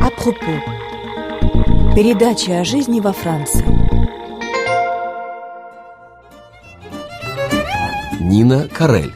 А 0.00 0.10
пропos. 0.16 0.62
Передача 1.94 2.60
о 2.60 2.64
жизни 2.64 3.00
во 3.00 3.12
Франции. 3.12 3.66
Нина 8.20 8.68
Карель. 8.68 9.12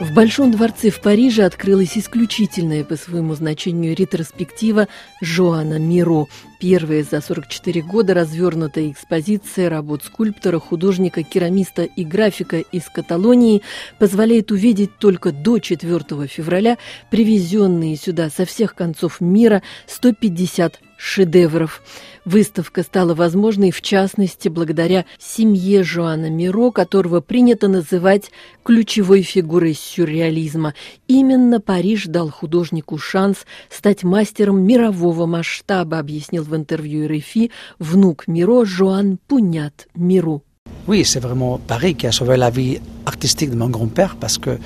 В 0.00 0.14
Большом 0.14 0.50
дворце 0.52 0.88
в 0.88 1.02
Париже 1.02 1.44
открылась 1.44 1.98
исключительная 1.98 2.84
по 2.84 2.96
своему 2.96 3.34
значению 3.34 3.94
ретроспектива 3.94 4.88
Жоана 5.20 5.78
Миро. 5.78 6.28
Первая 6.60 7.02
за 7.02 7.22
44 7.22 7.80
года 7.80 8.12
развернутая 8.12 8.90
экспозиция 8.90 9.70
работ 9.70 10.04
скульптора, 10.04 10.58
художника, 10.58 11.22
керамиста 11.22 11.84
и 11.84 12.04
графика 12.04 12.58
из 12.58 12.84
Каталонии 12.84 13.62
позволяет 13.98 14.50
увидеть 14.52 14.98
только 14.98 15.32
до 15.32 15.58
4 15.58 16.26
февраля 16.26 16.76
привезенные 17.10 17.96
сюда 17.96 18.28
со 18.28 18.44
всех 18.44 18.74
концов 18.74 19.22
мира 19.22 19.62
150 19.86 20.80
шедевров. 21.00 21.82
Выставка 22.26 22.82
стала 22.82 23.14
возможной, 23.14 23.70
в 23.70 23.80
частности, 23.80 24.48
благодаря 24.48 25.06
семье 25.18 25.82
Жоана 25.82 26.28
Миро, 26.28 26.70
которого 26.70 27.22
принято 27.22 27.68
называть 27.68 28.30
ключевой 28.62 29.22
фигурой 29.22 29.72
сюрреализма. 29.72 30.74
Именно 31.08 31.60
Париж 31.60 32.04
дал 32.04 32.28
художнику 32.28 32.98
шанс 32.98 33.46
стать 33.70 34.04
мастером 34.04 34.62
мирового 34.62 35.24
масштаба, 35.24 35.98
объяснил 35.98 36.44
в 36.49 36.55
интервью 36.55 37.07
РФИ 37.07 37.51
внук 37.79 38.27
Миро 38.27 38.65
Жоан 38.65 39.17
Пунят 39.27 39.87
Миру. 39.95 40.43
Oui, 40.87 41.03
c'est 41.03 41.19
vraiment 41.19 41.57
Paris 41.57 41.95
qui 41.95 42.05
a 42.07 42.11
sauvé 42.11 42.37
la 42.37 42.49
vie 42.49 42.79
artistique 43.05 43.49
de 43.49 43.55
mon 43.55 43.69
grand-père 43.69 44.15
parce 44.17 44.37
que 44.37 44.59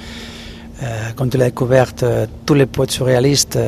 quand 1.16 1.34
il 1.34 1.42
a 1.42 1.46
découvert 1.46 1.92
tous 2.46 2.54
les 2.54 2.66
poètes 2.66 2.90
surréalistes, 2.90 3.58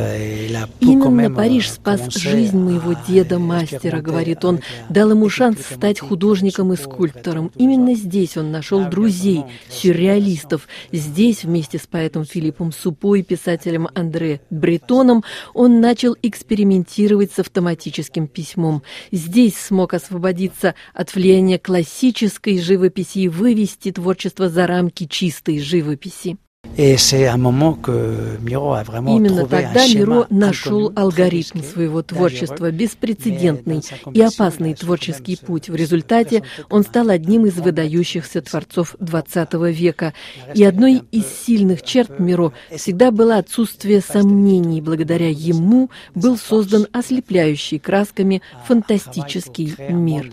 il 0.49 0.55
a 0.57 0.69
Именно 0.81 1.31
Париж 1.31 1.71
спас 1.71 2.11
жизнь 2.15 2.59
моего 2.59 2.95
деда-мастера, 3.07 4.01
говорит 4.01 4.45
он, 4.45 4.61
дал 4.89 5.11
ему 5.11 5.29
шанс 5.29 5.59
стать 5.61 6.01
художником 6.01 6.73
и 6.73 6.77
скульптором. 6.77 7.51
Именно 7.57 7.95
здесь 7.95 8.37
он 8.37 8.51
нашел 8.51 8.85
друзей, 8.89 9.45
сюрреалистов. 9.69 10.69
Здесь, 10.93 11.45
вместе 11.45 11.79
с 11.79 11.87
поэтом 11.87 12.25
Филиппом 12.25 12.73
Супо 12.73 13.17
и 13.17 13.23
писателем 13.23 13.89
Андре 13.95 14.41
Бретоном, 14.51 15.25
он 15.55 15.81
начал 15.81 16.17
экспериментировать 16.23 17.33
с 17.33 17.39
автоматическим 17.39 18.27
письмом. 18.29 18.83
Здесь 19.11 19.57
смог 19.59 19.95
освободиться 19.95 20.75
от 20.95 21.15
влияния 21.15 21.59
классической 21.59 22.59
живописи 22.59 23.19
и 23.21 23.29
вывести 23.29 23.93
творчество 23.93 24.49
за 24.49 24.67
рамки 24.67 25.07
чистой 25.07 25.59
живописи. 25.59 26.37
Именно 29.17 29.47
тогда 29.47 29.87
Миро 29.87 30.27
нашел 30.31 30.93
алгоритм 30.95 31.63
своего 31.63 32.03
творчества, 32.03 32.71
беспрецедентный 32.71 33.83
и 34.13 34.21
опасный 34.21 34.75
творческий 34.75 35.37
путь. 35.37 35.69
В 35.69 35.75
результате 35.75 36.43
он 36.69 36.83
стал 36.85 37.09
одним 37.11 37.47
из 37.47 37.55
выдающихся 37.55 38.43
творцов 38.43 38.95
XX 39.01 39.73
века. 39.73 40.13
И 40.55 40.65
одной 40.65 41.03
из 41.13 41.25
сильных 41.47 41.83
черт 41.83 42.19
Миро 42.19 42.53
всегда 42.75 43.11
было 43.11 43.39
отсутствие 43.39 44.01
сомнений. 44.01 44.81
Благодаря 44.81 45.31
ему 45.31 45.91
был 46.15 46.37
создан 46.37 46.87
ослепляющий 46.93 47.79
красками 47.79 48.43
фантастический 48.67 49.75
мир. 49.89 50.31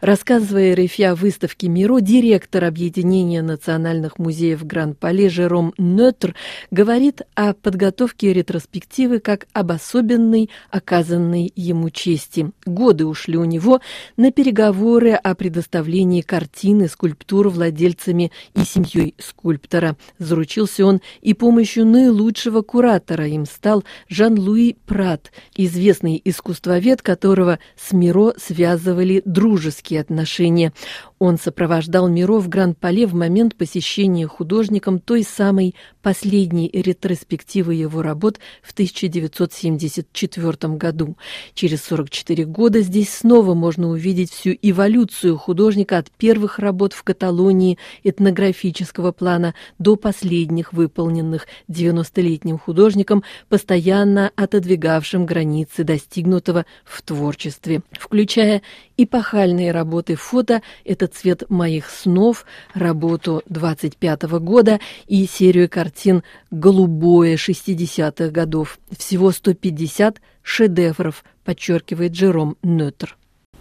Рассказывая 0.00 0.74
РФИ 0.74 1.02
о 1.02 1.14
выставке 1.14 1.68
Миро, 1.68 2.00
директор 2.00 2.64
Объединения 2.64 3.42
национальных 3.42 4.18
музеев 4.18 4.64
Гран-Пале 4.64 5.28
Жером 5.28 5.72
Нетр 5.78 6.34
говорит 6.70 7.22
о 7.34 7.54
подготовке 7.54 8.32
ретроспективы 8.32 9.20
как 9.20 9.46
об 9.52 9.70
особенной 9.70 10.50
оказанной 10.70 11.52
ему 11.54 11.90
чести. 11.90 12.50
Годы 12.66 13.06
ушли 13.06 13.36
у 13.36 13.44
него 13.44 13.80
на 14.16 14.32
переговоры 14.32 15.12
о 15.12 15.34
предоставлении 15.34 16.22
картины, 16.22 16.88
скульптур 16.88 17.48
владельцами 17.48 18.32
и 18.54 18.64
семьей 18.64 19.14
скульптора. 19.18 19.96
Заручился 20.18 20.84
он 20.84 21.00
и 21.22 21.34
помощью 21.34 21.86
наилучшего 21.86 22.62
куратора. 22.62 23.26
Им 23.28 23.46
стал 23.46 23.84
Жан-Луи 24.08 24.76
Прат, 24.86 25.30
известный 25.54 26.20
искусствовед, 26.24 27.00
которого 27.00 27.58
с 27.76 27.92
Миро 27.92 28.34
связывали 28.36 29.22
дружеские 29.24 29.83
дружеские 29.84 30.00
отношения. 30.00 30.72
Он 31.20 31.38
сопровождал 31.38 32.08
Миро 32.08 32.40
в 32.40 32.48
Гран-Пале 32.48 33.06
в 33.06 33.14
момент 33.14 33.54
посещения 33.54 34.26
художником 34.26 34.98
той 34.98 35.22
самой 35.22 35.76
последней 36.02 36.68
ретроспективы 36.72 37.74
его 37.74 38.02
работ 38.02 38.40
в 38.62 38.72
1974 38.72 40.74
году. 40.74 41.16
Через 41.54 41.84
44 41.84 42.44
года 42.46 42.80
здесь 42.80 43.14
снова 43.14 43.54
можно 43.54 43.90
увидеть 43.90 44.32
всю 44.32 44.58
эволюцию 44.60 45.38
художника 45.38 45.98
от 45.98 46.10
первых 46.10 46.58
работ 46.58 46.92
в 46.92 47.04
Каталонии 47.04 47.78
этнографического 48.02 49.12
плана 49.12 49.54
до 49.78 49.94
последних, 49.94 50.72
выполненных 50.72 51.46
90-летним 51.68 52.58
художником, 52.58 53.22
постоянно 53.48 54.32
отодвигавшим 54.34 55.26
границы 55.26 55.84
достигнутого 55.84 56.66
в 56.84 57.02
творчестве, 57.02 57.82
включая 57.92 58.62
эпохальные 58.96 59.70
работы 59.70 60.16
фото 60.16 60.60
«Это 60.84 61.03
цвет 61.06 61.48
моих 61.50 61.90
снов», 61.90 62.44
работу 62.74 63.42
25 63.48 64.24
-го 64.24 64.40
года 64.40 64.80
и 65.06 65.26
серию 65.26 65.68
картин 65.68 66.22
«Голубое» 66.50 67.36
60-х 67.36 68.30
годов. 68.30 68.78
Всего 68.96 69.32
150 69.32 70.20
шедевров, 70.42 71.24
подчеркивает 71.44 72.12
Джером 72.12 72.56
Нетер. 72.62 73.16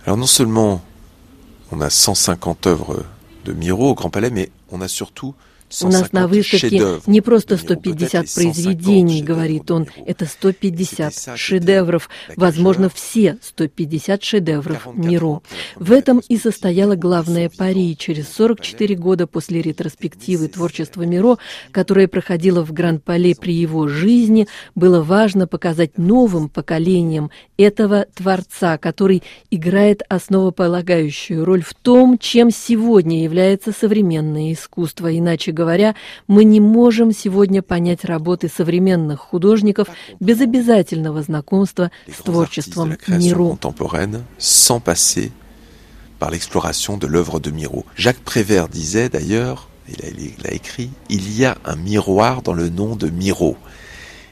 Alors 0.06 0.18
non 0.18 0.28
seulement 0.28 0.82
on 1.72 1.82
a 1.82 1.90
150 1.90 2.68
œuvres 2.68 3.06
de 3.46 3.54
Miro 3.54 3.90
au 3.90 3.96
Grand 3.96 4.10
Palais, 4.10 4.30
mais 4.30 4.50
on 4.70 4.82
a 4.82 4.88
surtout 4.88 5.36
У 5.82 5.88
нас 5.88 6.12
на 6.12 6.28
выставке 6.28 7.02
не 7.08 7.22
просто 7.22 7.58
150 7.58 8.34
произведений, 8.34 9.24
говорит 9.24 9.72
он, 9.72 9.88
это 10.06 10.26
150 10.26 11.38
шедевров, 11.38 12.10
возможно, 12.36 12.90
все 12.94 13.38
150 13.42 14.24
шедевров 14.24 14.88
Миро. 14.94 15.42
В 15.76 15.92
этом 15.92 16.22
и 16.28 16.38
состояла 16.38 16.96
главная 16.96 17.50
пари. 17.50 17.96
Через 17.98 18.30
44 18.30 18.96
года 18.96 19.28
после 19.28 19.62
ретроспективы 19.62 20.48
творчества 20.48 21.04
Миро, 21.04 21.38
которая 21.72 22.08
проходила 22.08 22.64
в 22.64 22.72
Гран-Пале 22.72 23.36
при 23.36 23.54
его 23.54 23.88
жизни, 23.88 24.48
было 24.76 25.02
важно 25.02 25.48
показать 25.48 25.98
новым 25.98 26.50
поколениям 26.50 27.32
этого 27.58 28.06
творца, 28.14 28.78
который 28.78 29.24
играет 29.50 30.04
основополагающую 30.10 31.44
роль 31.46 31.64
в 31.64 31.74
том, 31.74 32.18
чем 32.18 32.52
сегодня 32.52 33.24
является 33.24 33.72
современное 33.72 34.54
искусство. 34.54 35.16
Иначе 35.18 35.52
говоря, 35.52 35.63
мы 36.27 36.45
не 36.45 36.61
можем 36.61 37.13
сегодня 37.13 37.63
понять 37.63 38.05
работы 38.05 38.49
современных 38.49 39.21
художников 39.21 39.89
без 40.21 40.41
обязательного 40.41 41.23
знакомства 41.23 41.91
с 42.07 42.23
творчеством 42.23 42.97
Миру. 43.07 43.59
par 46.19 46.31
l'exploration 46.31 46.97
de 46.97 47.07
l'œuvre 47.07 47.39
de 47.39 47.51
Miro. 47.51 47.85
Jacques 47.97 48.19
Prévert 48.19 48.69
disait 48.69 49.09
d'ailleurs, 49.09 49.69
il 49.89 50.05
a, 50.05 50.09
il 50.09 50.47
a 50.47 50.53
écrit, 50.53 50.91
il 51.09 51.33
y 51.37 51.45
a 51.45 51.57
un 51.65 51.77
miroir 51.77 52.43
dans 52.43 52.53
le 52.53 52.69
nom 52.69 52.97
de 52.97 53.09
Miro. 53.09 53.57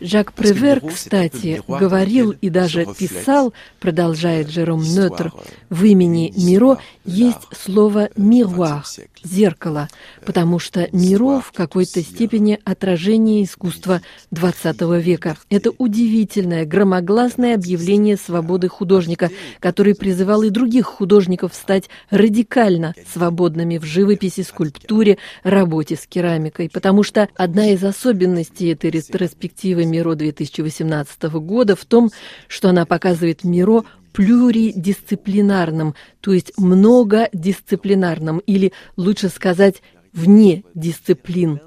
Жак 0.01 0.33
Превер, 0.33 0.81
кстати, 0.81 1.61
говорил 1.67 2.31
и 2.31 2.49
даже 2.49 2.87
писал, 2.97 3.53
продолжает 3.79 4.49
Жером 4.49 4.81
Нетр, 4.81 5.31
в 5.69 5.85
имени 5.85 6.33
Миро 6.35 6.79
есть 7.05 7.47
слово 7.55 8.09
«мируар»— 8.15 8.83
«зеркало», 9.23 9.89
потому 10.25 10.57
что 10.57 10.87
Миро 10.91 11.39
в 11.39 11.51
какой-то 11.51 12.01
степени 12.01 12.59
отражение 12.63 13.43
искусства 13.43 14.01
XX 14.33 14.99
века. 14.99 15.37
Это 15.49 15.71
удивительное, 15.77 16.65
громогласное 16.65 17.53
объявление 17.53 18.17
свободы 18.17 18.69
художника, 18.69 19.29
который 19.59 19.93
призывал 19.93 20.41
и 20.41 20.49
других 20.49 20.85
художников 20.87 21.53
стать 21.53 21.89
радикально 22.09 22.95
свободными 23.11 23.77
в 23.77 23.83
живописи, 23.83 24.41
скульптуре, 24.41 25.19
работе 25.43 25.95
с 25.95 26.07
керамикой, 26.07 26.69
потому 26.71 27.03
что 27.03 27.29
одна 27.35 27.69
из 27.69 27.83
особенностей 27.83 28.69
этой 28.69 28.89
ретроспективы 28.89 29.90
Миро 29.91 30.15
2018 30.15 31.23
года 31.23 31.75
в 31.75 31.85
том, 31.85 32.09
что 32.47 32.69
она 32.69 32.85
показывает 32.85 33.43
Миро 33.43 33.83
плюридисциплинарным, 34.13 35.95
то 36.19 36.33
есть 36.33 36.53
многодисциплинарным, 36.57 38.39
или 38.39 38.73
лучше 38.97 39.29
сказать, 39.29 39.81
вне 40.13 40.63
дисциплин. 40.75 41.59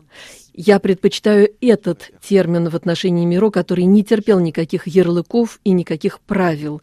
Я 0.57 0.79
предпочитаю 0.79 1.51
этот 1.61 2.13
термин 2.23 2.69
в 2.69 2.77
отношении 2.77 3.25
Миро, 3.25 3.51
который 3.51 3.87
не 3.87 4.05
терпел 4.05 4.39
никаких 4.39 4.87
ярлыков 4.87 5.59
и 5.65 5.73
никаких 5.73 6.21
правил. 6.21 6.81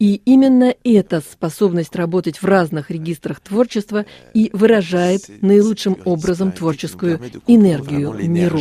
И 0.00 0.20
именно 0.24 0.74
эта 0.82 1.20
способность 1.20 1.94
работать 1.94 2.42
в 2.42 2.44
разных 2.44 2.90
регистрах 2.90 3.38
творчества 3.38 4.06
и 4.34 4.50
выражает 4.52 5.22
наилучшим 5.40 5.98
образом 6.04 6.50
творческую 6.50 7.20
энергию 7.46 8.12
Миро. 8.28 8.58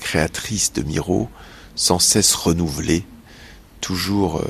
Créatrice 0.00 0.72
de 0.74 0.82
Miro, 0.82 1.28
sans 1.74 1.98
cesse 1.98 2.34
renouvelée, 2.34 3.04
toujours 3.80 4.42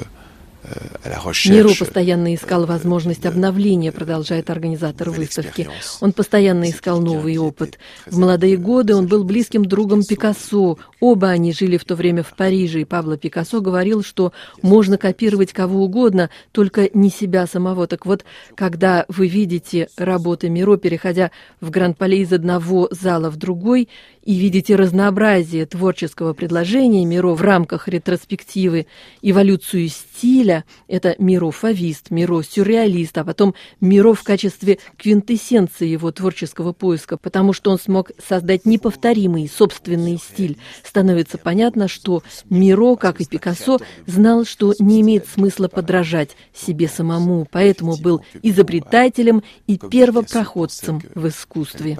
Миру 1.44 1.70
постоянно 1.78 2.34
искал 2.34 2.66
возможность 2.66 3.24
обновления, 3.24 3.92
продолжает 3.92 4.50
организатор 4.50 5.10
выставки. 5.10 5.68
Он 6.00 6.12
постоянно 6.12 6.68
искал 6.68 7.00
новый 7.00 7.36
опыт. 7.38 7.78
В 8.04 8.18
молодые 8.18 8.56
годы 8.56 8.96
он 8.96 9.06
был 9.06 9.22
близким 9.22 9.64
другом 9.64 10.02
Пикассо. 10.02 10.78
Оба 10.98 11.28
они 11.28 11.52
жили 11.52 11.76
в 11.76 11.84
то 11.84 11.94
время 11.94 12.24
в 12.24 12.34
Париже, 12.34 12.80
и 12.80 12.84
Пабло 12.84 13.16
Пикассо 13.16 13.60
говорил, 13.60 14.02
что 14.02 14.32
можно 14.60 14.98
копировать 14.98 15.52
кого 15.52 15.84
угодно, 15.84 16.30
только 16.50 16.90
не 16.92 17.10
себя 17.10 17.46
самого. 17.46 17.86
Так 17.86 18.04
вот, 18.04 18.24
когда 18.56 19.04
вы 19.08 19.28
видите 19.28 19.88
работы 19.96 20.48
Миро, 20.48 20.78
переходя 20.78 21.30
в 21.60 21.70
Гран-Пале 21.70 22.22
из 22.22 22.32
одного 22.32 22.88
зала 22.90 23.30
в 23.30 23.36
другой, 23.36 23.88
и 24.26 24.34
видите 24.34 24.74
разнообразие 24.74 25.66
творческого 25.66 26.34
предложения 26.34 27.04
Миро 27.04 27.34
в 27.34 27.42
рамках 27.42 27.86
ретроспективы, 27.86 28.88
эволюцию 29.22 29.88
стиля, 29.88 30.64
это 30.88 31.14
Миро 31.18 31.52
фавист, 31.52 32.10
Миро 32.10 32.42
сюрреалист, 32.42 33.16
а 33.18 33.24
потом 33.24 33.54
Миро 33.80 34.14
в 34.14 34.24
качестве 34.24 34.78
квинтэссенции 34.98 35.86
его 35.86 36.10
творческого 36.10 36.72
поиска, 36.72 37.16
потому 37.16 37.52
что 37.52 37.70
он 37.70 37.78
смог 37.78 38.10
создать 38.18 38.66
неповторимый 38.66 39.48
собственный 39.48 40.18
стиль. 40.18 40.58
Становится 40.82 41.38
понятно, 41.38 41.86
что 41.86 42.24
Миро, 42.50 42.96
как 42.96 43.20
и 43.20 43.26
Пикассо, 43.26 43.78
знал, 44.06 44.44
что 44.44 44.74
не 44.80 45.02
имеет 45.02 45.28
смысла 45.28 45.68
подражать 45.68 46.30
себе 46.52 46.88
самому, 46.88 47.46
поэтому 47.48 47.96
был 47.96 48.22
изобретателем 48.42 49.44
и 49.68 49.78
первопроходцем 49.78 51.00
в 51.14 51.28
искусстве. 51.28 51.96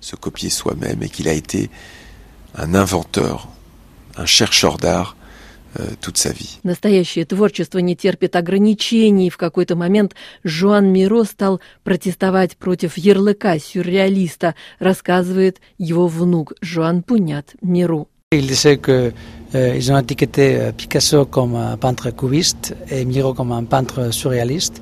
Se 0.00 0.16
copier 0.16 0.50
soi-même 0.50 1.02
et 1.02 1.08
qu'il 1.08 1.28
a 1.28 1.32
été 1.32 1.70
un 2.54 2.74
inventeur, 2.74 3.48
un 4.16 4.26
chercheur 4.26 4.78
d'art 4.78 5.16
euh, 5.78 5.86
toute 6.00 6.18
sa 6.18 6.32
vie. 6.32 6.58
Настоящее 6.64 7.24
творчество 7.24 7.78
не 7.78 7.94
терпит 7.94 8.34
ограничений. 8.34 9.30
В 9.30 9.36
какой-то 9.36 9.76
момент 9.76 10.16
Жуан 10.42 10.92
Миро 10.92 11.22
стал 11.22 11.60
протестовать 11.84 12.56
против 12.56 12.98
ярлыка 12.98 13.56
сюрреалиста, 13.58 14.56
рассказывает 14.80 15.60
его 15.78 16.08
внук 16.08 16.54
Жуан 16.60 17.02
Пунят 17.02 17.54
Миро. 17.62 18.08
Il 18.32 18.46
disait 18.46 18.78
qu'ils 18.78 19.12
euh, 19.54 19.92
ont 19.92 19.98
étiqueté 19.98 20.70
Picasso 20.76 21.26
comme 21.26 21.56
un 21.56 21.76
peintre 21.76 22.10
cubiste 22.10 22.76
et 22.88 23.04
Miro 23.04 23.34
comme 23.34 23.52
un 23.52 23.64
peintre 23.64 24.12
surréaliste. 24.12 24.80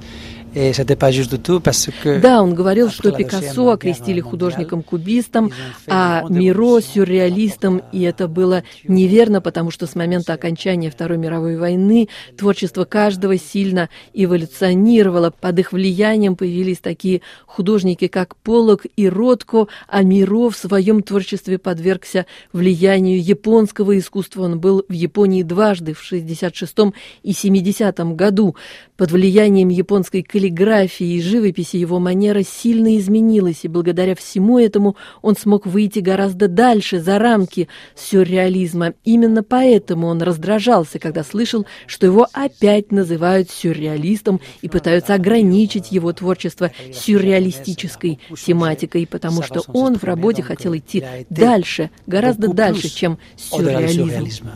Да, 2.20 2.42
он 2.42 2.54
говорил, 2.54 2.90
что 2.90 3.12
Пикассо 3.12 3.70
окрестили 3.70 4.20
художником-кубистом, 4.20 5.52
а 5.86 6.24
Миро— 6.28 6.80
сюрреалистом, 6.82 7.82
и 7.92 8.02
это 8.02 8.28
было 8.28 8.64
неверно, 8.84 9.40
потому 9.40 9.70
что 9.70 9.86
с 9.86 9.94
момента 9.94 10.32
окончания 10.32 10.90
Второй 10.90 11.18
мировой 11.18 11.56
войны 11.56 12.08
творчество 12.36 12.84
каждого 12.84 13.38
сильно 13.38 13.88
эволюционировало. 14.14 15.30
Под 15.30 15.58
их 15.58 15.72
влиянием 15.72 16.36
появились 16.36 16.78
такие 16.78 17.22
художники, 17.46 18.08
как 18.08 18.36
Полок 18.36 18.86
и 18.96 19.08
Ротко, 19.08 19.68
а 19.86 20.02
Миро 20.02 20.50
в 20.50 20.56
своем 20.56 21.02
творчестве 21.02 21.58
подвергся 21.58 22.26
влиянию 22.52 23.22
японского 23.22 23.98
искусства. 23.98 24.42
Он 24.42 24.58
был 24.58 24.84
в 24.88 24.92
Японии 24.92 25.42
дважды, 25.42 25.94
в 25.94 26.02
66 26.02 26.74
и 27.22 27.32
70 27.32 27.98
году. 28.16 28.56
Под 28.98 29.12
влиянием 29.12 29.68
японской 29.68 30.22
каллиграфии 30.22 31.06
и 31.06 31.22
живописи 31.22 31.76
его 31.76 32.00
манера 32.00 32.42
сильно 32.42 32.98
изменилась, 32.98 33.60
и 33.62 33.68
благодаря 33.68 34.16
всему 34.16 34.58
этому 34.58 34.96
он 35.22 35.36
смог 35.36 35.66
выйти 35.66 36.00
гораздо 36.00 36.48
дальше, 36.48 36.98
за 36.98 37.20
рамки 37.20 37.68
сюрреализма. 37.94 38.94
Именно 39.04 39.44
поэтому 39.44 40.08
он 40.08 40.20
раздражался, 40.20 40.98
когда 40.98 41.22
слышал, 41.22 41.64
что 41.86 42.06
его 42.06 42.26
опять 42.32 42.90
называют 42.90 43.50
сюрреалистом 43.50 44.40
и 44.62 44.68
пытаются 44.68 45.14
ограничить 45.14 45.92
его 45.92 46.12
творчество 46.12 46.72
сюрреалистической 46.92 48.18
тематикой, 48.44 49.06
потому 49.06 49.44
что 49.44 49.62
он 49.68 49.96
в 49.96 50.02
работе 50.02 50.42
хотел 50.42 50.76
идти 50.76 51.04
дальше, 51.30 51.90
гораздо 52.08 52.48
дальше, 52.48 52.88
чем 52.88 53.20
сюрреализм. 53.36 54.48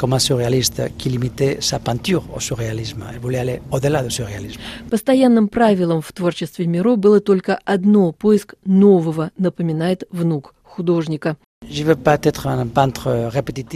Un 0.00 0.18
surréaliste 0.18 0.82
qui 0.98 1.08
limitait 1.08 1.58
sa 1.60 1.78
peinture 1.78 2.24
au 2.34 2.40
surréalisme. 2.40 3.04
Il 3.12 3.20
voulait 3.20 3.38
aller 3.38 3.60
au-delà 3.70 4.02
du 4.02 4.10
surréalisme. 4.10 4.60
Постоянным 4.90 5.48
правилом 5.48 6.00
в 6.00 6.12
творчестве 6.12 6.66
Миро 6.66 6.96
было 6.96 7.20
только 7.20 7.58
одно– 7.64 8.12
поиск 8.18 8.54
нового, 8.64 9.30
напоминает 9.38 10.04
внук 10.10 10.54
художника. 10.62 11.36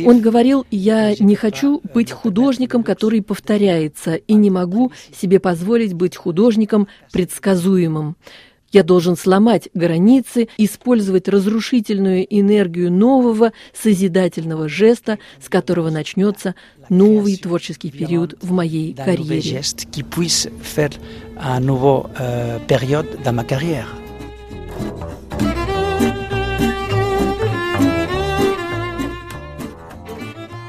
Он 0.07 0.21
говорил, 0.21 0.67
я 0.71 1.15
не 1.15 1.35
хочу 1.37 1.81
быть 1.95 2.11
художником, 2.11 2.83
который 2.83 3.23
повторяется, 3.23 4.15
и 4.15 4.35
не 4.35 4.51
могу 4.51 4.93
себе 5.15 5.39
позволить 5.39 5.95
быть 5.95 6.17
художником 6.17 6.89
предсказуемым. 7.13 8.17
Я 8.73 8.83
должен 8.83 9.17
сломать 9.17 9.69
границы, 9.75 10.49
использовать 10.59 11.29
разрушительную 11.29 12.27
энергию 12.29 12.91
нового 12.91 13.53
созидательного 13.73 14.69
жеста, 14.69 15.19
с 15.41 15.49
которого 15.49 15.91
начнется 15.91 16.55
новый 16.89 17.37
творческий 17.37 17.91
период 17.91 18.35
в 18.43 18.53
моей 18.53 18.93
карьере. 18.95 19.63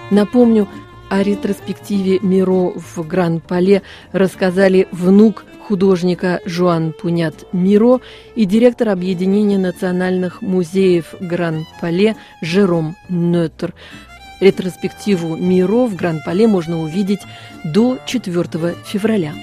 Напомню, 0.10 0.70
о 1.10 1.24
ретроспективе 1.24 2.20
Миро 2.20 2.74
в 2.76 3.06
Гран-Пале 3.06 3.82
рассказали 4.12 4.88
внук 4.92 5.46
художника 5.68 6.40
Жуан 6.46 6.94
Пунят 6.94 7.46
Миро 7.52 8.00
и 8.36 8.46
директор 8.46 8.90
Объединения 8.90 9.58
национальных 9.58 10.42
музеев 10.42 11.14
Гран-Пале 11.19 12.16
Жером 12.42 12.96
Нетер. 13.10 13.74
Ретроспективу 14.40 15.36
Миро 15.36 15.88
в 15.88 15.96
Гран-Пале 15.96 16.48
можно 16.48 16.81
увидеть 16.81 17.22
до 17.66 17.98
4 18.06 18.75
февраля. 18.86 19.34